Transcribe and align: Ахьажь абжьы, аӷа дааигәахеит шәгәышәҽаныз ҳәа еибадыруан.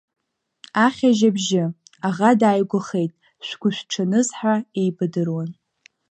Ахьажь 0.85 1.23
абжьы, 1.27 1.63
аӷа 2.07 2.31
дааигәахеит 2.39 3.11
шәгәышәҽаныз 3.45 4.27
ҳәа 4.37 4.55
еибадыруан. 4.79 5.49